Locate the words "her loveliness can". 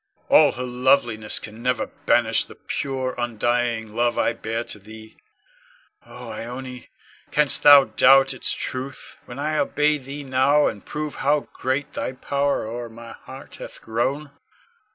0.53-1.61